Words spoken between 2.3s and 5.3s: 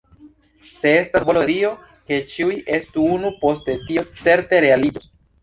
ĉiuj estu unu, poste tio certe realiĝos.